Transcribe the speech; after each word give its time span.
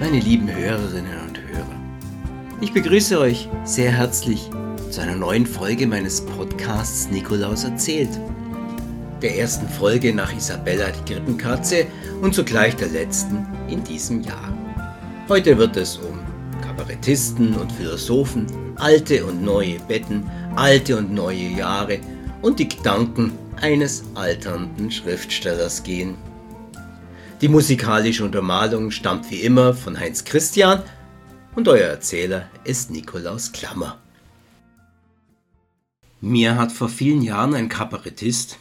meine 0.00 0.20
lieben 0.20 0.48
Hörerinnen 0.48 1.18
und 1.26 1.40
Hörer. 1.40 1.80
Ich 2.60 2.72
begrüße 2.72 3.18
euch 3.18 3.48
sehr 3.64 3.90
herzlich 3.90 4.48
zu 4.90 5.00
einer 5.00 5.16
neuen 5.16 5.44
Folge 5.44 5.88
meines 5.88 6.20
Podcasts 6.24 7.10
Nikolaus 7.10 7.64
erzählt. 7.64 8.10
Der 9.22 9.36
ersten 9.36 9.68
Folge 9.68 10.14
nach 10.14 10.32
Isabella 10.32 10.86
die 10.90 11.12
Krippenkatze 11.12 11.86
und 12.22 12.32
zugleich 12.32 12.76
der 12.76 12.88
letzten 12.88 13.44
in 13.68 13.82
diesem 13.82 14.22
Jahr. 14.22 14.56
Heute 15.28 15.58
wird 15.58 15.76
es 15.76 15.96
um 15.96 16.20
Kabarettisten 16.62 17.56
und 17.56 17.72
Philosophen, 17.72 18.46
alte 18.76 19.26
und 19.26 19.42
neue 19.42 19.80
Betten, 19.80 20.30
alte 20.54 20.96
und 20.96 21.12
neue 21.12 21.48
Jahre 21.48 21.98
und 22.40 22.60
die 22.60 22.68
Gedanken 22.68 23.32
eines 23.60 24.04
alternden 24.14 24.92
Schriftstellers 24.92 25.82
gehen. 25.82 26.14
Die 27.40 27.48
musikalische 27.48 28.24
Untermalung 28.24 28.90
stammt 28.90 29.30
wie 29.30 29.42
immer 29.42 29.72
von 29.72 29.96
Heinz 29.96 30.24
Christian 30.24 30.82
und 31.54 31.68
euer 31.68 31.86
Erzähler 31.86 32.50
ist 32.64 32.90
Nikolaus 32.90 33.52
Klammer. 33.52 33.96
Mir 36.20 36.56
hat 36.56 36.72
vor 36.72 36.88
vielen 36.88 37.22
Jahren 37.22 37.54
ein 37.54 37.68
Kabarettist, 37.68 38.58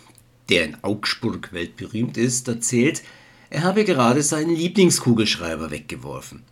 der 0.49 0.65
in 0.65 0.77
Augsburg 0.83 1.53
weltberühmt 1.53 2.17
ist, 2.17 2.47
erzählt, 2.47 3.01
er 3.49 3.63
habe 3.63 3.83
gerade 3.83 4.21
seinen 4.21 4.55
Lieblingskugelschreiber 4.55 5.71
weggeworfen. 5.71 6.43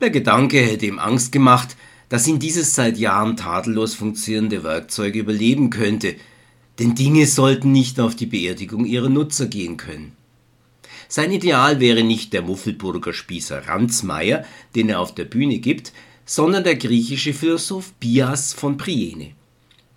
Der 0.00 0.10
Gedanke 0.10 0.60
hätte 0.60 0.86
ihm 0.86 0.98
Angst 0.98 1.30
gemacht, 1.30 1.76
dass 2.08 2.26
ihn 2.26 2.40
dieses 2.40 2.74
seit 2.74 2.96
Jahren 2.96 3.36
tadellos 3.36 3.94
funktionierende 3.94 4.64
Werkzeug 4.64 5.14
überleben 5.14 5.70
könnte, 5.70 6.16
denn 6.80 6.96
Dinge 6.96 7.26
sollten 7.26 7.70
nicht 7.70 8.00
auf 8.00 8.16
die 8.16 8.26
Beerdigung 8.26 8.84
ihrer 8.84 9.08
Nutzer 9.08 9.46
gehen 9.46 9.76
können. 9.76 10.16
Sein 11.08 11.32
Ideal 11.32 11.80
wäre 11.80 12.04
nicht 12.04 12.34
der 12.34 12.42
Muffelburger 12.42 13.14
Spießer 13.14 13.66
Ransmayr, 13.66 14.44
den 14.74 14.90
er 14.90 15.00
auf 15.00 15.14
der 15.14 15.24
Bühne 15.24 15.58
gibt, 15.58 15.92
sondern 16.26 16.64
der 16.64 16.76
griechische 16.76 17.32
Philosoph 17.32 17.92
Bias 17.94 18.52
von 18.52 18.76
Priene. 18.76 19.32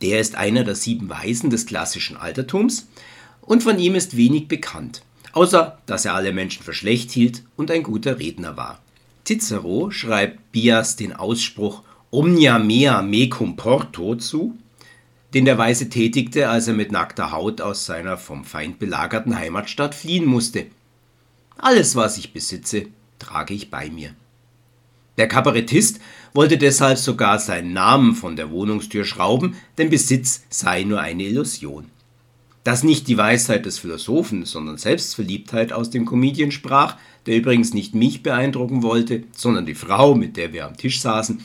Der 0.02 0.22
ist 0.22 0.36
einer 0.36 0.64
der 0.64 0.76
sieben 0.76 1.10
Weisen 1.10 1.50
des 1.50 1.66
klassischen 1.66 2.16
Altertums 2.16 2.88
und 3.42 3.62
von 3.62 3.78
ihm 3.78 3.96
ist 3.96 4.16
wenig 4.16 4.48
bekannt, 4.48 5.04
außer 5.34 5.78
dass 5.86 6.06
er 6.06 6.16
alle 6.16 6.32
Menschen 6.32 6.64
für 6.64 6.74
schlecht 6.74 7.12
hielt 7.12 7.44
und 7.58 7.70
ein 7.70 7.84
guter 7.84 8.18
Redner 8.18 8.56
war. 8.56 8.82
Cicero 9.28 9.92
schreibt 9.92 10.54
Bias 10.54 10.96
den 10.96 11.14
Ausspruch 11.14 11.84
Omnia 12.10 12.58
mea 12.58 13.02
me 13.02 13.28
comporto 13.28 14.16
zu, 14.16 14.58
den 15.34 15.46
der 15.46 15.58
Weise 15.58 15.90
tätigte, 15.90 16.50
als 16.50 16.68
er 16.68 16.74
mit 16.74 16.92
nackter 16.92 17.32
Haut 17.32 17.60
aus 17.62 17.86
seiner 17.86 18.18
vom 18.18 18.46
Feind 18.46 18.80
belagerten 18.80 19.38
Heimatstadt 19.38 19.94
fliehen 19.94 20.26
musste. 20.26 20.68
Alles, 21.62 21.96
was 21.96 22.18
ich 22.18 22.34
besitze, 22.34 22.88
trage 23.20 23.54
ich 23.54 23.70
bei 23.70 23.92
mir. 23.92 24.16
Der 25.18 25.28
Kabarettist 25.28 26.00
wollte 26.34 26.58
deshalb 26.58 26.98
sogar 26.98 27.38
seinen 27.38 27.72
Namen 27.72 28.16
von 28.16 28.36
der 28.36 28.50
Wohnungstür 28.50 29.06
schrauben, 29.06 29.56
denn 29.78 29.92
Besitz 29.92 30.42
sei 30.50 30.84
nur 30.84 31.02
eine 31.02 31.24
Illusion. 31.24 31.86
Dass 32.64 32.84
nicht 32.84 33.08
die 33.08 33.18
Weisheit 33.18 33.68
des 33.68 33.78
Philosophen, 33.78 34.46
sondern 34.46 34.80
Selbstverliebtheit 34.80 35.72
aus 35.72 35.92
dem 35.92 36.08
Comedian 36.08 36.52
sprach, 36.52 36.98
der 37.28 37.38
übrigens 37.38 37.76
nicht 37.76 37.94
mich 37.94 38.24
beeindrucken 38.24 38.82
wollte, 38.82 39.24
sondern 39.32 39.68
die 39.68 39.76
Frau, 39.76 40.16
mit 40.16 40.38
der 40.38 40.54
wir 40.54 40.66
am 40.66 40.78
Tisch 40.78 41.00
saßen, 41.00 41.44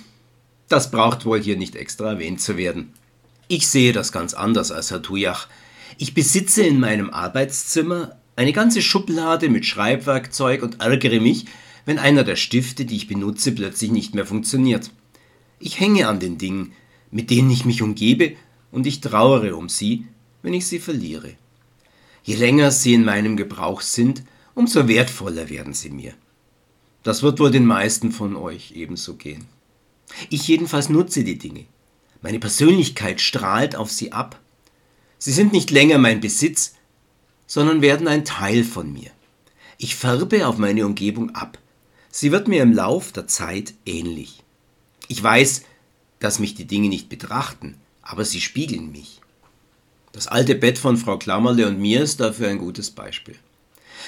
das 0.68 0.90
braucht 0.90 1.26
wohl 1.26 1.42
hier 1.42 1.58
nicht 1.58 1.76
extra 1.76 2.12
erwähnt 2.12 2.40
zu 2.40 2.56
werden. 2.56 2.94
Ich 3.48 3.68
sehe 3.68 3.92
das 3.92 4.12
ganz 4.12 4.32
anders 4.32 4.72
als 4.72 4.90
Herr 4.90 5.02
Tujach. 5.02 5.46
Ich 5.98 6.14
besitze 6.14 6.62
in 6.62 6.80
meinem 6.80 7.10
Arbeitszimmer 7.10 8.16
eine 8.36 8.52
ganze 8.52 8.82
Schublade 8.82 9.48
mit 9.48 9.64
Schreibwerkzeug 9.64 10.62
und 10.62 10.80
ärgere 10.80 11.20
mich, 11.20 11.46
wenn 11.86 11.98
einer 11.98 12.22
der 12.22 12.36
Stifte, 12.36 12.84
die 12.84 12.96
ich 12.96 13.08
benutze, 13.08 13.52
plötzlich 13.52 13.90
nicht 13.90 14.14
mehr 14.14 14.26
funktioniert. 14.26 14.90
Ich 15.58 15.80
hänge 15.80 16.06
an 16.06 16.20
den 16.20 16.36
Dingen, 16.36 16.72
mit 17.10 17.30
denen 17.30 17.50
ich 17.50 17.64
mich 17.64 17.82
umgebe, 17.82 18.36
und 18.70 18.86
ich 18.86 19.00
trauere 19.00 19.56
um 19.56 19.68
sie, 19.68 20.06
wenn 20.42 20.52
ich 20.52 20.66
sie 20.66 20.80
verliere. 20.80 21.34
Je 22.24 22.34
länger 22.34 22.70
sie 22.70 22.92
in 22.92 23.04
meinem 23.04 23.36
Gebrauch 23.36 23.80
sind, 23.80 24.22
umso 24.54 24.86
wertvoller 24.88 25.48
werden 25.48 25.72
sie 25.72 25.90
mir. 25.90 26.12
Das 27.02 27.22
wird 27.22 27.38
wohl 27.38 27.50
den 27.50 27.64
meisten 27.64 28.10
von 28.10 28.36
euch 28.36 28.72
ebenso 28.72 29.14
gehen. 29.14 29.46
Ich 30.28 30.46
jedenfalls 30.48 30.88
nutze 30.88 31.24
die 31.24 31.38
Dinge. 31.38 31.64
Meine 32.20 32.40
Persönlichkeit 32.40 33.20
strahlt 33.20 33.76
auf 33.76 33.90
sie 33.90 34.12
ab. 34.12 34.40
Sie 35.18 35.32
sind 35.32 35.52
nicht 35.52 35.70
länger 35.70 35.98
mein 35.98 36.20
Besitz, 36.20 36.74
sondern 37.46 37.82
werden 37.82 38.08
ein 38.08 38.24
Teil 38.24 38.64
von 38.64 38.92
mir. 38.92 39.10
Ich 39.78 39.96
färbe 39.96 40.46
auf 40.46 40.58
meine 40.58 40.86
Umgebung 40.86 41.34
ab. 41.34 41.58
Sie 42.10 42.32
wird 42.32 42.48
mir 42.48 42.62
im 42.62 42.72
Lauf 42.72 43.12
der 43.12 43.26
Zeit 43.28 43.74
ähnlich. 43.84 44.42
Ich 45.08 45.22
weiß, 45.22 45.62
dass 46.18 46.38
mich 46.38 46.54
die 46.54 46.66
Dinge 46.66 46.88
nicht 46.88 47.08
betrachten, 47.08 47.76
aber 48.02 48.24
sie 48.24 48.40
spiegeln 48.40 48.90
mich. 48.90 49.20
Das 50.12 50.26
alte 50.26 50.54
Bett 50.54 50.78
von 50.78 50.96
Frau 50.96 51.18
Klammerle 51.18 51.66
und 51.68 51.78
mir 51.78 52.00
ist 52.00 52.20
dafür 52.20 52.48
ein 52.48 52.58
gutes 52.58 52.90
Beispiel. 52.90 53.36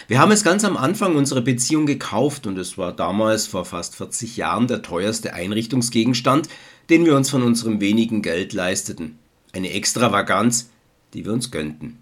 Wir 0.07 0.21
haben 0.21 0.33
es 0.33 0.45
ganz 0.45 0.65
am 0.65 0.77
Anfang 0.77 1.17
unserer 1.17 1.41
Beziehung 1.41 1.85
gekauft 1.85 2.47
und 2.47 2.57
es 2.57 2.79
war 2.79 2.93
damals 2.93 3.47
vor 3.47 3.65
fast 3.65 3.97
40 3.97 4.37
Jahren 4.37 4.69
der 4.69 4.83
teuerste 4.83 5.35
Einrichtungsgegenstand, 5.35 6.49
den 6.89 7.05
wir 7.05 7.15
uns 7.15 7.29
von 7.29 7.43
unserem 7.43 7.81
wenigen 7.81 8.23
Geld 8.23 8.53
leisteten. 8.53 9.19
Eine 9.53 9.73
Extravaganz, 9.73 10.71
die 11.13 11.25
wir 11.25 11.33
uns 11.33 11.51
gönnten. 11.51 11.99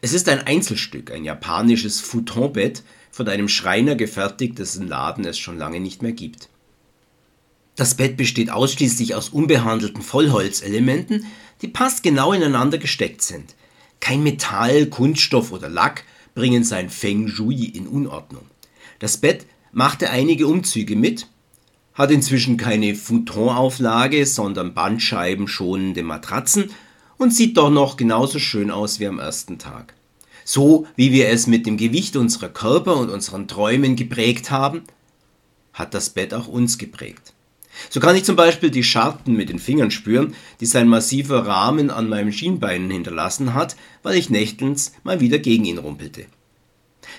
Es 0.00 0.12
ist 0.12 0.28
ein 0.28 0.46
Einzelstück, 0.46 1.10
ein 1.10 1.24
japanisches 1.24 2.00
Futonbett, 2.00 2.82
von 3.10 3.28
einem 3.28 3.48
Schreiner 3.48 3.96
gefertigt, 3.96 4.58
dessen 4.58 4.86
Laden 4.86 5.24
es 5.24 5.38
schon 5.38 5.58
lange 5.58 5.80
nicht 5.80 6.02
mehr 6.02 6.12
gibt. 6.12 6.48
Das 7.74 7.94
Bett 7.94 8.16
besteht 8.16 8.50
ausschließlich 8.50 9.14
aus 9.14 9.30
unbehandelten 9.30 10.02
Vollholzelementen, 10.02 11.26
die 11.62 11.68
passt 11.68 12.02
genau 12.02 12.32
ineinander 12.32 12.78
gesteckt 12.78 13.22
sind. 13.22 13.56
Kein 13.98 14.22
Metall, 14.22 14.86
Kunststoff 14.86 15.50
oder 15.50 15.68
Lack 15.68 16.04
bringen 16.34 16.62
sein 16.62 16.90
Feng 16.90 17.26
Shui 17.26 17.64
in 17.64 17.88
Unordnung. 17.88 18.46
Das 19.00 19.16
Bett 19.16 19.46
machte 19.72 20.10
einige 20.10 20.46
Umzüge 20.46 20.94
mit, 20.94 21.26
hat 21.94 22.12
inzwischen 22.12 22.56
keine 22.56 22.94
Futonauflage, 22.94 24.24
sondern 24.26 24.74
bandscheibenschonende 24.74 26.04
Matratzen 26.04 26.70
und 27.18 27.34
sieht 27.34 27.56
doch 27.56 27.70
noch 27.70 27.96
genauso 27.96 28.38
schön 28.38 28.70
aus 28.70 29.00
wie 29.00 29.06
am 29.06 29.18
ersten 29.18 29.58
Tag. 29.58 29.94
So 30.44 30.86
wie 30.96 31.12
wir 31.12 31.28
es 31.28 31.46
mit 31.46 31.66
dem 31.66 31.76
Gewicht 31.76 32.16
unserer 32.16 32.48
Körper 32.48 32.96
und 32.96 33.10
unseren 33.10 33.48
Träumen 33.48 33.96
geprägt 33.96 34.50
haben, 34.50 34.84
hat 35.74 35.92
das 35.92 36.10
Bett 36.10 36.32
auch 36.32 36.48
uns 36.48 36.78
geprägt. 36.78 37.34
So 37.90 38.00
kann 38.00 38.16
ich 38.16 38.24
zum 38.24 38.34
Beispiel 38.34 38.70
die 38.70 38.82
Scharten 38.82 39.34
mit 39.34 39.50
den 39.50 39.58
Fingern 39.58 39.90
spüren, 39.90 40.34
die 40.60 40.66
sein 40.66 40.88
massiver 40.88 41.46
Rahmen 41.46 41.90
an 41.90 42.08
meinem 42.08 42.32
Schienbein 42.32 42.90
hinterlassen 42.90 43.54
hat, 43.54 43.76
weil 44.02 44.16
ich 44.16 44.30
nächtens 44.30 44.92
mal 45.04 45.20
wieder 45.20 45.38
gegen 45.38 45.64
ihn 45.64 45.78
rumpelte. 45.78 46.26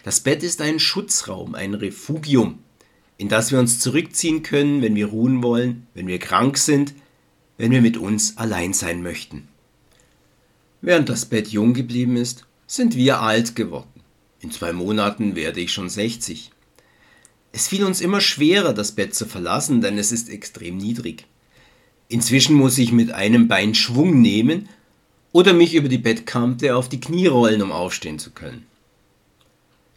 Das 0.03 0.19
Bett 0.19 0.43
ist 0.43 0.61
ein 0.61 0.79
Schutzraum, 0.79 1.55
ein 1.55 1.73
Refugium, 1.73 2.59
in 3.17 3.29
das 3.29 3.51
wir 3.51 3.59
uns 3.59 3.79
zurückziehen 3.79 4.43
können, 4.43 4.81
wenn 4.81 4.95
wir 4.95 5.07
ruhen 5.07 5.43
wollen, 5.43 5.87
wenn 5.93 6.07
wir 6.07 6.19
krank 6.19 6.57
sind, 6.57 6.93
wenn 7.57 7.71
wir 7.71 7.81
mit 7.81 7.97
uns 7.97 8.37
allein 8.37 8.73
sein 8.73 9.01
möchten. 9.01 9.47
Während 10.81 11.09
das 11.09 11.25
Bett 11.25 11.49
jung 11.49 11.73
geblieben 11.73 12.15
ist, 12.15 12.45
sind 12.65 12.95
wir 12.95 13.21
alt 13.21 13.55
geworden. 13.55 14.01
In 14.39 14.51
zwei 14.51 14.71
Monaten 14.71 15.35
werde 15.35 15.59
ich 15.59 15.73
schon 15.73 15.89
60. 15.89 16.51
Es 17.51 17.67
fiel 17.67 17.83
uns 17.83 17.99
immer 17.99 18.21
schwerer, 18.21 18.73
das 18.73 18.93
Bett 18.93 19.13
zu 19.13 19.25
verlassen, 19.25 19.81
denn 19.81 19.97
es 19.97 20.11
ist 20.11 20.29
extrem 20.29 20.77
niedrig. 20.77 21.25
Inzwischen 22.07 22.55
muss 22.55 22.77
ich 22.77 22.91
mit 22.91 23.11
einem 23.11 23.47
Bein 23.47 23.75
Schwung 23.75 24.21
nehmen 24.21 24.69
oder 25.31 25.53
mich 25.53 25.75
über 25.75 25.89
die 25.89 25.97
Bettkante 25.97 26.75
auf 26.75 26.87
die 26.87 27.01
Knie 27.01 27.27
rollen, 27.27 27.61
um 27.61 27.71
aufstehen 27.71 28.17
zu 28.17 28.31
können. 28.31 28.65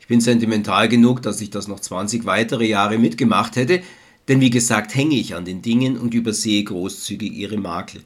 Ich 0.01 0.09
bin 0.09 0.21
sentimental 0.21 0.89
genug, 0.89 1.23
dass 1.23 1.41
ich 1.41 1.51
das 1.51 1.69
noch 1.69 1.79
20 1.79 2.25
weitere 2.25 2.67
Jahre 2.67 2.99
mitgemacht 2.99 3.55
hätte, 3.55 3.83
denn 4.29 4.41
wie 4.41 4.51
gesagt 4.51 4.95
hänge 4.95 5.15
ich 5.15 5.35
an 5.37 5.45
den 5.45 5.62
Dingen 5.62 5.97
und 5.97 6.12
übersehe 6.12 6.65
großzügig 6.65 7.33
ihre 7.33 7.56
Makel. 7.56 8.03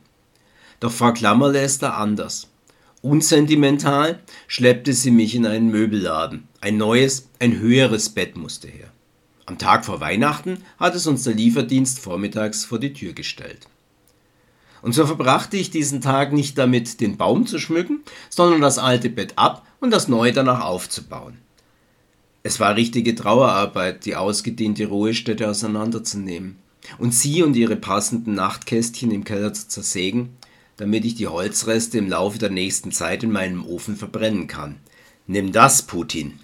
Doch 0.79 0.93
Frau 0.93 1.13
Klammerle 1.13 1.65
ist 1.65 1.83
da 1.83 1.95
anders. 1.95 2.49
Unsentimental 3.03 4.21
schleppte 4.47 4.93
sie 4.93 5.11
mich 5.11 5.35
in 5.35 5.47
einen 5.47 5.71
Möbelladen. 5.71 6.49
Ein 6.61 6.77
neues, 6.77 7.29
ein 7.39 7.59
höheres 7.59 8.09
Bett 8.09 8.37
musste 8.37 8.69
her. 8.69 8.91
Am 9.45 9.59
Tag 9.59 9.85
vor 9.85 10.01
Weihnachten 10.01 10.59
hat 10.79 10.95
es 10.97 11.07
uns 11.07 11.23
der 11.23 11.35
Lieferdienst 11.35 12.01
vormittags 12.01 12.65
vor 12.65 12.81
die 12.81 12.93
Tür 12.93 13.13
gestellt. 13.13 13.69
Und 14.83 14.93
so 14.93 15.07
verbrachte 15.07 15.57
ich 15.57 15.71
diesen 15.71 16.01
Tag 16.01 16.33
nicht 16.33 16.59
damit, 16.59 17.01
den 17.01 17.17
Baum 17.17 17.47
zu 17.47 17.59
schmücken, 17.59 18.01
sondern 18.29 18.61
das 18.61 18.79
alte 18.79 19.11
Bett 19.11 19.35
ab 19.37 19.67
und 19.81 19.91
das 19.91 20.09
neue 20.09 20.33
danach 20.33 20.65
aufzubauen. 20.65 21.39
Es 22.43 22.61
war 22.61 22.77
richtige 22.77 23.15
Trauerarbeit, 23.15 24.05
die 24.05 24.17
ausgedehnte 24.17 24.87
Ruhestätte 24.87 25.49
auseinanderzunehmen 25.49 26.59
und 26.99 27.13
sie 27.13 27.43
und 27.43 27.57
ihre 27.57 27.77
passenden 27.77 28.35
Nachtkästchen 28.35 29.11
im 29.11 29.25
Keller 29.25 29.53
zu 29.53 29.67
zersägen, 29.69 30.37
damit 30.77 31.05
ich 31.05 31.15
die 31.15 31.29
Holzreste 31.29 31.99
im 31.99 32.09
Laufe 32.09 32.39
der 32.39 32.51
nächsten 32.51 32.93
Zeit 32.93 33.23
in 33.23 33.33
meinem 33.33 33.65
Ofen 33.65 33.97
verbrennen 33.97 34.47
kann. 34.47 34.77
Nimm 35.27 35.53
das, 35.53 35.83
Putin! 35.83 36.39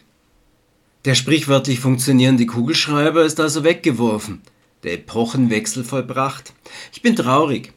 Der 1.05 1.15
sprichwörtlich 1.15 1.81
funktionierende 1.81 2.47
Kugelschreiber 2.47 3.25
ist 3.25 3.41
also 3.41 3.65
weggeworfen, 3.65 4.41
der 4.85 4.95
Epochenwechsel 4.95 5.85
vollbracht. 5.85 6.53
Ich 6.93 7.03
bin 7.03 7.17
traurig, 7.17 7.73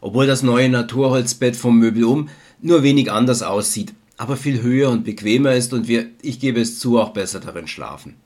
obwohl 0.00 0.26
das 0.26 0.42
neue 0.42 0.68
Naturholzbett 0.68 1.56
vom 1.56 1.78
Möbel 1.78 2.04
um 2.04 2.28
nur 2.60 2.82
wenig 2.82 3.10
anders 3.10 3.42
aussieht, 3.42 3.94
aber 4.16 4.36
viel 4.36 4.62
höher 4.62 4.90
und 4.90 5.04
bequemer 5.04 5.54
ist 5.54 5.72
und 5.72 5.88
wir, 5.88 6.06
ich 6.22 6.40
gebe 6.40 6.60
es 6.60 6.78
zu, 6.78 6.98
auch 6.98 7.10
besser 7.10 7.40
darin 7.40 7.68
schlafen. 7.68 8.16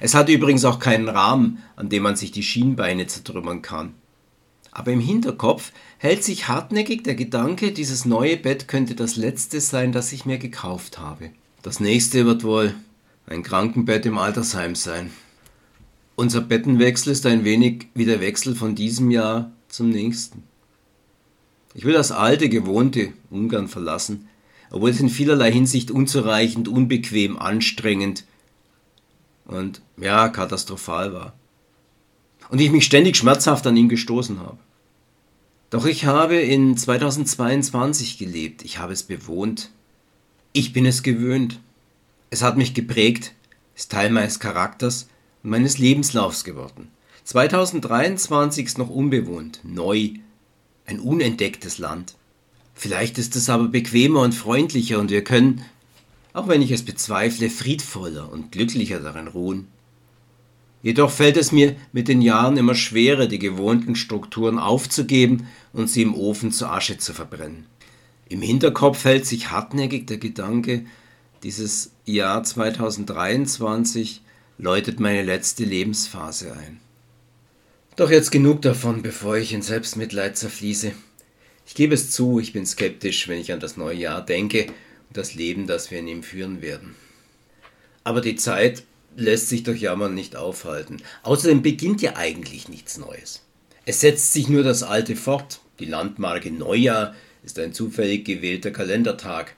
Es 0.00 0.14
hat 0.14 0.28
übrigens 0.28 0.64
auch 0.64 0.78
keinen 0.78 1.08
Rahmen, 1.08 1.58
an 1.76 1.88
dem 1.88 2.02
man 2.02 2.16
sich 2.16 2.30
die 2.30 2.42
Schienbeine 2.42 3.06
zertrümmern 3.06 3.62
kann. 3.62 3.94
Aber 4.78 4.92
im 4.92 5.00
Hinterkopf 5.00 5.72
hält 5.98 6.22
sich 6.22 6.46
hartnäckig 6.46 7.02
der 7.02 7.16
Gedanke, 7.16 7.72
dieses 7.72 8.04
neue 8.04 8.36
Bett 8.36 8.68
könnte 8.68 8.94
das 8.94 9.16
letzte 9.16 9.60
sein, 9.60 9.90
das 9.90 10.12
ich 10.12 10.24
mir 10.24 10.38
gekauft 10.38 11.00
habe. 11.00 11.30
Das 11.62 11.80
nächste 11.80 12.24
wird 12.26 12.44
wohl 12.44 12.76
ein 13.26 13.42
Krankenbett 13.42 14.06
im 14.06 14.18
Altersheim 14.18 14.76
sein. 14.76 15.10
Unser 16.14 16.42
Bettenwechsel 16.42 17.10
ist 17.10 17.26
ein 17.26 17.42
wenig 17.42 17.88
wie 17.94 18.04
der 18.04 18.20
Wechsel 18.20 18.54
von 18.54 18.76
diesem 18.76 19.10
Jahr 19.10 19.50
zum 19.66 19.90
nächsten. 19.90 20.44
Ich 21.74 21.84
will 21.84 21.94
das 21.94 22.12
alte, 22.12 22.48
gewohnte 22.48 23.12
Ungarn 23.30 23.66
verlassen, 23.66 24.28
obwohl 24.70 24.90
es 24.90 25.00
in 25.00 25.08
vielerlei 25.08 25.50
Hinsicht 25.50 25.90
unzureichend, 25.90 26.68
unbequem, 26.68 27.36
anstrengend 27.36 28.26
und 29.44 29.82
ja, 29.96 30.28
katastrophal 30.28 31.12
war. 31.12 31.32
Und 32.48 32.60
ich 32.60 32.70
mich 32.70 32.84
ständig 32.84 33.16
schmerzhaft 33.16 33.66
an 33.66 33.76
ihn 33.76 33.88
gestoßen 33.88 34.38
habe. 34.38 34.58
Doch 35.70 35.84
ich 35.84 36.06
habe 36.06 36.36
in 36.36 36.76
2022 36.76 38.16
gelebt, 38.16 38.64
ich 38.64 38.78
habe 38.78 38.92
es 38.92 39.02
bewohnt. 39.02 39.70
Ich 40.54 40.72
bin 40.72 40.86
es 40.86 41.02
gewöhnt. 41.02 41.60
Es 42.30 42.42
hat 42.42 42.56
mich 42.56 42.72
geprägt, 42.72 43.34
ist 43.76 43.92
Teil 43.92 44.10
meines 44.10 44.40
Charakters 44.40 45.08
und 45.42 45.50
meines 45.50 45.78
Lebenslaufs 45.78 46.44
geworden. 46.44 46.88
2023 47.24 48.64
ist 48.64 48.78
noch 48.78 48.88
unbewohnt, 48.88 49.60
neu, 49.62 50.12
ein 50.86 51.00
unentdecktes 51.00 51.76
Land. 51.76 52.14
Vielleicht 52.74 53.18
ist 53.18 53.36
es 53.36 53.50
aber 53.50 53.68
bequemer 53.68 54.22
und 54.22 54.34
freundlicher 54.34 54.98
und 54.98 55.10
wir 55.10 55.22
können, 55.22 55.62
auch 56.32 56.48
wenn 56.48 56.62
ich 56.62 56.70
es 56.70 56.84
bezweifle, 56.84 57.50
friedvoller 57.50 58.32
und 58.32 58.52
glücklicher 58.52 59.00
darin 59.00 59.28
ruhen. 59.28 59.68
Jedoch 60.82 61.10
fällt 61.10 61.36
es 61.36 61.50
mir 61.50 61.74
mit 61.92 62.08
den 62.08 62.22
Jahren 62.22 62.56
immer 62.56 62.74
schwerer, 62.74 63.26
die 63.26 63.38
gewohnten 63.38 63.96
Strukturen 63.96 64.58
aufzugeben 64.58 65.48
und 65.72 65.88
sie 65.90 66.02
im 66.02 66.14
Ofen 66.14 66.52
zu 66.52 66.66
Asche 66.66 66.98
zu 66.98 67.12
verbrennen. 67.12 67.66
Im 68.28 68.42
Hinterkopf 68.42 69.04
hält 69.04 69.26
sich 69.26 69.50
hartnäckig 69.50 70.06
der 70.06 70.18
Gedanke, 70.18 70.84
dieses 71.42 71.92
Jahr 72.04 72.42
2023 72.42 74.22
läutet 74.58 74.98
meine 74.98 75.22
letzte 75.22 75.64
Lebensphase 75.64 76.52
ein. 76.52 76.80
Doch 77.96 78.10
jetzt 78.10 78.30
genug 78.30 78.62
davon, 78.62 79.02
bevor 79.02 79.36
ich 79.36 79.52
in 79.52 79.62
Selbstmitleid 79.62 80.36
zerfließe. 80.36 80.92
Ich 81.66 81.74
gebe 81.74 81.94
es 81.94 82.10
zu, 82.10 82.40
ich 82.40 82.52
bin 82.52 82.66
skeptisch, 82.66 83.28
wenn 83.28 83.40
ich 83.40 83.52
an 83.52 83.60
das 83.60 83.76
neue 83.76 83.96
Jahr 83.96 84.24
denke 84.24 84.66
und 84.66 85.16
das 85.16 85.34
Leben, 85.34 85.66
das 85.66 85.90
wir 85.90 85.98
in 86.00 86.08
ihm 86.08 86.22
führen 86.22 86.60
werden. 86.60 86.94
Aber 88.04 88.20
die 88.20 88.36
Zeit 88.36 88.84
lässt 89.18 89.48
sich 89.48 89.64
durch 89.64 89.80
Jammern 89.80 90.14
nicht 90.14 90.36
aufhalten. 90.36 90.98
Außerdem 91.24 91.60
beginnt 91.60 92.00
ja 92.02 92.16
eigentlich 92.16 92.68
nichts 92.68 92.98
Neues. 92.98 93.42
Es 93.84 94.00
setzt 94.00 94.32
sich 94.32 94.48
nur 94.48 94.62
das 94.62 94.82
Alte 94.82 95.16
fort. 95.16 95.60
Die 95.80 95.86
Landmarke 95.86 96.50
Neujahr 96.50 97.14
ist 97.42 97.58
ein 97.58 97.72
zufällig 97.72 98.24
gewählter 98.24 98.70
Kalendertag. 98.70 99.54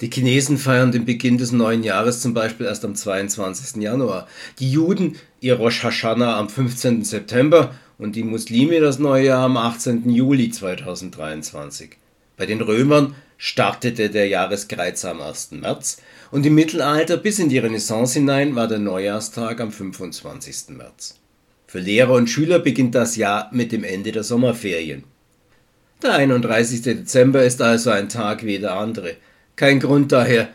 Die 0.00 0.10
Chinesen 0.10 0.58
feiern 0.58 0.92
den 0.92 1.04
Beginn 1.04 1.38
des 1.38 1.50
neuen 1.50 1.82
Jahres 1.82 2.20
zum 2.20 2.32
Beispiel 2.32 2.66
erst 2.66 2.84
am 2.84 2.94
22. 2.94 3.82
Januar, 3.82 4.28
die 4.60 4.70
Juden 4.70 5.16
ihr 5.40 5.56
Rosh 5.56 5.82
Hashanah 5.82 6.38
am 6.38 6.48
15. 6.48 7.02
September 7.02 7.74
und 7.98 8.14
die 8.14 8.22
Muslime 8.22 8.78
das 8.78 9.00
neue 9.00 9.26
Jahr 9.26 9.44
am 9.44 9.56
18. 9.56 10.08
Juli 10.08 10.50
2023. 10.50 11.96
Bei 12.38 12.46
den 12.46 12.62
Römern 12.62 13.14
startete 13.36 14.08
der 14.08 14.28
Jahreskreuz 14.28 15.04
am 15.04 15.20
1. 15.20 15.50
März 15.52 16.00
und 16.30 16.46
im 16.46 16.54
Mittelalter 16.54 17.18
bis 17.18 17.38
in 17.38 17.50
die 17.50 17.58
Renaissance 17.58 18.14
hinein 18.14 18.56
war 18.56 18.68
der 18.68 18.78
Neujahrstag 18.78 19.60
am 19.60 19.70
25. 19.70 20.70
März. 20.70 21.20
Für 21.66 21.80
Lehrer 21.80 22.14
und 22.14 22.30
Schüler 22.30 22.58
beginnt 22.58 22.94
das 22.94 23.16
Jahr 23.16 23.50
mit 23.52 23.72
dem 23.72 23.84
Ende 23.84 24.12
der 24.12 24.24
Sommerferien. 24.24 25.04
Der 26.02 26.14
31. 26.14 26.80
Dezember 26.80 27.42
ist 27.42 27.60
also 27.60 27.90
ein 27.90 28.08
Tag 28.08 28.46
wie 28.46 28.58
der 28.58 28.72
andere– 28.72 29.16
kein 29.58 29.80
Grund 29.80 30.12
daher, 30.12 30.50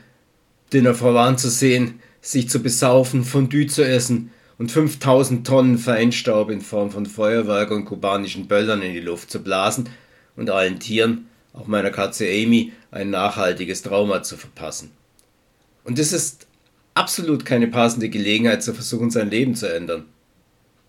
Dinner 0.71 0.95
voran 0.95 1.37
zu 1.37 1.49
sehen, 1.49 1.99
sich 2.21 2.47
zu 2.47 2.63
besaufen, 2.63 3.25
Fondue 3.25 3.67
zu 3.67 3.85
essen 3.85 4.31
und 4.57 4.71
5000 4.71 5.45
Tonnen 5.45 5.77
Feinstaub 5.77 6.49
in 6.49 6.61
Form 6.61 6.89
von 6.89 7.05
Feuerwerk 7.05 7.71
und 7.71 7.83
kubanischen 7.83 8.47
Böllern 8.47 8.81
in 8.81 8.93
die 8.93 9.01
Luft 9.01 9.29
zu 9.29 9.43
blasen 9.43 9.89
und 10.37 10.49
allen 10.49 10.79
Tieren, 10.79 11.25
auch 11.53 11.67
meiner 11.67 11.91
Katze 11.91 12.25
Amy, 12.25 12.73
ein 12.91 13.09
nachhaltiges 13.09 13.83
Trauma 13.83 14.23
zu 14.23 14.37
verpassen. 14.37 14.91
Und 15.83 15.99
es 15.99 16.11
ist 16.11 16.47
absolut 16.93 17.45
keine 17.45 17.67
passende 17.67 18.09
Gelegenheit 18.09 18.63
zu 18.63 18.73
versuchen, 18.73 19.11
sein 19.11 19.29
Leben 19.29 19.55
zu 19.55 19.73
ändern. 19.73 20.05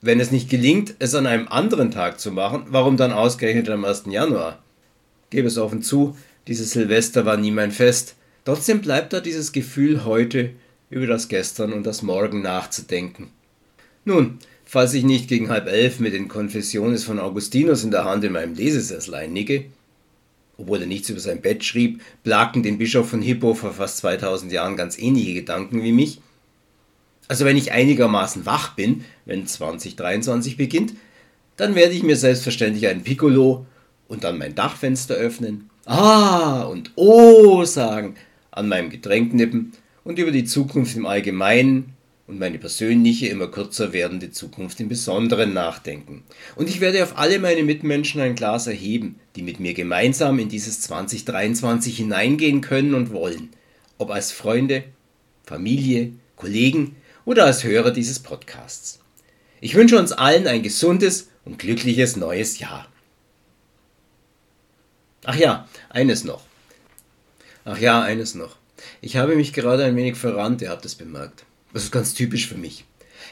Wenn 0.01 0.21
es 0.21 0.31
nicht 0.31 0.51
gelingt, 0.51 0.95
es 0.99 1.15
an 1.15 1.27
einem 1.27 1.49
anderen 1.49 1.91
Tag 1.91 2.21
zu 2.21 2.31
machen, 2.31 2.65
warum 2.69 2.97
dann 2.97 3.13
ausgerechnet 3.13 3.71
am 3.71 3.85
1. 3.85 4.05
Januar? 4.09 4.63
Gebe 5.31 5.49
es 5.49 5.59
offen 5.59 5.83
zu, 5.83 6.17
dieses 6.47 6.73
Silvester 6.73 7.25
war 7.25 7.37
nie 7.37 7.51
mein 7.51 7.71
Fest. 7.71 8.15
Trotzdem 8.45 8.83
bleibt 8.83 9.13
da 9.15 9.21
dieses 9.21 9.53
Gefühl 9.53 10.05
heute 10.05 10.51
über 10.91 11.07
das 11.07 11.29
Gestern 11.29 11.73
und 11.73 11.85
das 11.85 12.03
Morgen 12.03 12.43
nachzudenken. 12.43 13.31
Nun, 14.05 14.39
falls 14.67 14.93
ich 14.93 15.05
nicht 15.05 15.29
gegen 15.29 15.49
halb 15.49 15.67
elf 15.67 16.01
mit 16.01 16.13
den 16.13 16.29
Konfessiones 16.29 17.05
von 17.05 17.19
Augustinus 17.19 17.83
in 17.83 17.91
der 17.91 18.05
Hand 18.05 18.25
in 18.25 18.33
meinem 18.33 18.55
Lesesessel 18.55 19.15
einnicke, 19.15 19.65
obwohl 20.57 20.81
er 20.81 20.87
nichts 20.87 21.09
über 21.09 21.21
sein 21.21 21.41
Bett 21.41 21.65
schrieb, 21.65 22.01
plagten 22.23 22.63
den 22.63 22.79
Bischof 22.79 23.09
von 23.09 23.23
Hippo 23.23 23.55
vor 23.55 23.73
fast 23.73 23.99
2000 23.99 24.53
Jahren 24.53 24.77
ganz 24.77 24.99
ähnliche 24.99 25.35
Gedanken 25.35 25.83
wie 25.83 25.93
mich. 25.93 26.21
Also 27.29 27.45
wenn 27.45 27.57
ich 27.57 27.73
einigermaßen 27.73 28.47
wach 28.47 28.75
bin, 28.75 29.05
wenn 29.25 29.47
2023 29.47 30.57
beginnt, 30.57 30.95
dann 31.57 31.75
werde 31.75 31.95
ich 31.95 32.03
mir 32.03 32.17
selbstverständlich 32.17 32.87
einen 32.89 33.03
Piccolo 33.03 33.67
und 34.09 34.25
dann 34.25 34.39
mein 34.39 34.55
Dachfenster 34.55 35.15
öffnen, 35.15 35.71
Ah 35.87 36.63
und 36.63 36.93
Oh 36.97 37.65
sagen 37.65 38.15
an 38.51 38.69
meinem 38.69 38.91
Getränk 38.91 39.35
nippen 39.35 39.73
und 40.05 40.19
über 40.19 40.31
die 40.31 40.45
Zukunft 40.45 40.97
im 40.97 41.07
Allgemeinen 41.07 41.95
und 42.27 42.39
meine 42.39 42.59
persönliche, 42.59 43.29
immer 43.29 43.49
kürzer 43.49 43.93
werdende 43.93 44.31
Zukunft 44.31 44.81
im 44.81 44.89
Besonderen 44.89 45.53
nachdenken. 45.53 46.23
Und 46.57 46.69
ich 46.69 46.81
werde 46.81 47.03
auf 47.03 47.19
alle 47.19 47.39
meine 47.39 47.63
Mitmenschen 47.63 48.21
ein 48.21 48.35
Glas 48.35 48.67
erheben, 48.67 49.21
die 49.37 49.43
mit 49.43 49.61
mir 49.61 49.75
gemeinsam 49.75 50.39
in 50.39 50.49
dieses 50.49 50.81
2023 50.83 51.97
hineingehen 51.97 52.61
können 52.63 52.95
und 52.95 53.13
wollen, 53.13 53.51
ob 53.99 54.11
als 54.11 54.33
Freunde, 54.33 54.85
Familie, 55.45 56.13
Kollegen 56.37 56.97
oder 57.27 57.45
als 57.45 57.63
Hörer 57.63 57.91
dieses 57.91 58.21
Podcasts. 58.21 59.01
Ich 59.61 59.75
wünsche 59.75 59.99
uns 59.99 60.13
allen 60.13 60.47
ein 60.47 60.63
gesundes 60.63 61.29
und 61.45 61.59
glückliches 61.59 62.17
neues 62.17 62.59
Jahr. 62.59 62.89
Ach 65.25 65.37
ja, 65.37 65.69
eines 65.91 66.25
noch. 66.25 66.43
Ach 67.65 67.79
ja, 67.79 68.03
eines 68.03 68.35
noch. 68.35 68.57
Ich 69.01 69.17
habe 69.17 69.37
mich 69.37 69.53
gerade 69.53 69.85
ein 69.85 69.97
wenig 69.97 70.17
verrannt, 70.17 70.61
ihr 70.61 70.71
habt 70.71 70.85
es 70.85 70.95
bemerkt. 70.95 71.45
Das 71.75 71.83
ist 71.83 71.93
ganz 71.93 72.15
typisch 72.15 72.47
für 72.47 72.57
mich. 72.57 72.85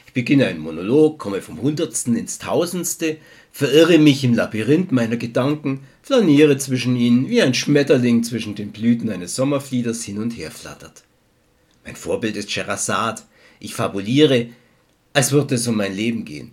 Ich 0.05 0.11
beginne 0.11 0.47
einen 0.47 0.59
Monolog, 0.59 1.17
komme 1.17 1.41
vom 1.41 1.61
Hundertsten 1.61 2.17
ins 2.17 2.39
Tausendste, 2.39 3.17
verirre 3.53 3.97
mich 3.97 4.23
im 4.25 4.33
Labyrinth 4.33 4.91
meiner 4.91 5.15
Gedanken, 5.15 5.85
flaniere 6.01 6.57
zwischen 6.57 6.97
ihnen, 6.97 7.29
wie 7.29 7.41
ein 7.41 7.53
Schmetterling 7.53 8.21
zwischen 8.23 8.53
den 8.53 8.71
Blüten 8.71 9.09
eines 9.09 9.35
Sommerflieders 9.35 10.03
hin 10.03 10.19
und 10.19 10.31
her 10.31 10.51
flattert. 10.51 11.03
Mein 11.85 11.95
Vorbild 11.95 12.35
ist 12.35 12.51
Sherazade. 12.51 13.21
Ich 13.61 13.75
fabuliere, 13.75 14.47
als 15.13 15.31
würde 15.31 15.55
es 15.55 15.65
um 15.67 15.77
mein 15.77 15.95
Leben 15.95 16.25
gehen. 16.25 16.51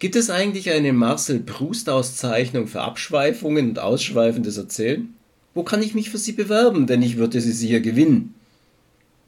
Gibt 0.00 0.16
es 0.16 0.30
eigentlich 0.30 0.70
eine 0.70 0.92
Marcel 0.92 1.38
Proust-Auszeichnung 1.38 2.66
für 2.66 2.80
Abschweifungen 2.80 3.70
und 3.70 3.78
ausschweifendes 3.78 4.56
Erzählen? 4.56 5.14
Wo 5.54 5.62
kann 5.62 5.82
ich 5.82 5.94
mich 5.94 6.10
für 6.10 6.18
sie 6.18 6.32
bewerben, 6.32 6.88
denn 6.88 7.02
ich 7.02 7.16
würde 7.16 7.40
sie 7.40 7.52
sicher 7.52 7.80
gewinnen? 7.80 8.34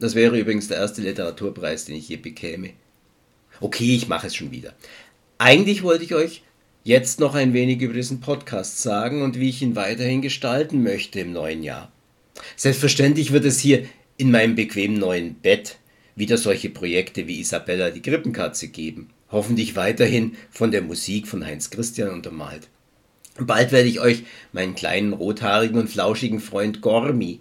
Das 0.01 0.15
wäre 0.15 0.37
übrigens 0.37 0.67
der 0.67 0.77
erste 0.77 1.01
Literaturpreis, 1.01 1.85
den 1.85 1.95
ich 1.95 2.09
je 2.09 2.17
bekäme. 2.17 2.71
Okay, 3.61 3.95
ich 3.95 4.09
mache 4.09 4.27
es 4.27 4.35
schon 4.35 4.51
wieder. 4.51 4.73
Eigentlich 5.37 5.83
wollte 5.83 6.03
ich 6.03 6.13
euch 6.13 6.43
jetzt 6.83 7.21
noch 7.21 7.35
ein 7.35 7.53
wenig 7.53 7.79
über 7.81 7.93
diesen 7.93 8.19
Podcast 8.19 8.81
sagen 8.81 9.21
und 9.21 9.39
wie 9.39 9.49
ich 9.49 9.61
ihn 9.61 9.77
weiterhin 9.77 10.21
gestalten 10.21 10.83
möchte 10.83 11.21
im 11.21 11.31
neuen 11.31 11.63
Jahr. 11.63 11.89
Selbstverständlich 12.57 13.31
wird 13.31 13.45
es 13.45 13.59
hier 13.59 13.85
in 14.17 14.31
meinem 14.31 14.55
bequemen 14.55 14.97
neuen 14.97 15.35
Bett 15.35 15.77
wieder 16.15 16.37
solche 16.37 16.69
Projekte 16.69 17.27
wie 17.27 17.39
Isabella 17.39 17.91
die 17.91 18.01
Krippenkatze 18.01 18.67
geben 18.67 19.09
hoffentlich 19.31 19.75
weiterhin 19.75 20.35
von 20.49 20.71
der 20.71 20.81
Musik 20.81 21.27
von 21.27 21.45
Heinz 21.45 21.69
Christian 21.69 22.09
untermalt. 22.09 22.67
Bald 23.39 23.71
werde 23.71 23.87
ich 23.87 23.99
euch 23.99 24.23
meinen 24.51 24.75
kleinen 24.75 25.13
rothaarigen 25.13 25.79
und 25.79 25.89
flauschigen 25.89 26.39
Freund 26.39 26.81
Gormi 26.81 27.39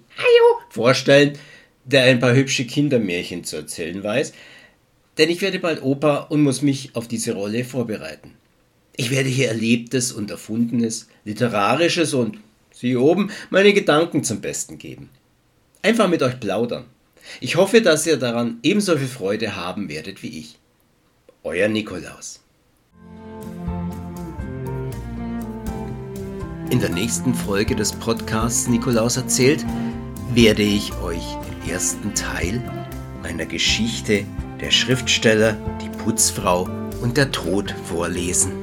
vorstellen, 0.70 1.36
der 1.84 2.04
ein 2.04 2.20
paar 2.20 2.34
hübsche 2.34 2.66
Kindermärchen 2.66 3.44
zu 3.44 3.56
erzählen 3.56 4.02
weiß. 4.02 4.32
denn 5.18 5.28
ich 5.28 5.42
werde 5.42 5.58
bald 5.58 5.82
Opa 5.82 6.18
und 6.30 6.42
muss 6.42 6.62
mich 6.62 6.96
auf 6.96 7.06
diese 7.06 7.34
Rolle 7.34 7.64
vorbereiten. 7.64 8.32
Ich 8.96 9.10
werde 9.10 9.28
hier 9.28 9.48
Erlebtes 9.48 10.12
und 10.12 10.30
Erfundenes, 10.30 11.08
Literarisches 11.24 12.14
und, 12.14 12.38
Sie 12.72 12.96
oben, 12.96 13.30
meine 13.50 13.74
Gedanken 13.74 14.24
zum 14.24 14.40
Besten 14.40 14.78
geben. 14.78 15.10
Einfach 15.82 16.08
mit 16.08 16.22
euch 16.22 16.38
plaudern. 16.40 16.84
Ich 17.40 17.56
hoffe, 17.56 17.82
dass 17.82 18.06
ihr 18.06 18.16
daran 18.16 18.58
ebenso 18.62 18.96
viel 18.96 19.08
Freude 19.08 19.56
haben 19.56 19.88
werdet 19.88 20.22
wie 20.22 20.38
ich. 20.38 20.58
Euer 21.42 21.68
Nikolaus. 21.68 22.40
In 26.70 26.80
der 26.80 26.90
nächsten 26.90 27.34
Folge 27.34 27.74
des 27.74 27.92
Podcasts 27.92 28.68
Nikolaus 28.68 29.16
erzählt 29.16 29.66
werde 30.34 30.62
ich 30.62 30.94
euch 31.02 31.36
ersten 31.68 32.14
Teil 32.14 32.62
meiner 33.22 33.46
Geschichte 33.46 34.24
Der 34.60 34.70
Schriftsteller, 34.70 35.56
die 35.82 35.88
Putzfrau 35.88 36.68
und 37.02 37.16
der 37.16 37.30
Tod 37.32 37.74
vorlesen. 37.84 38.59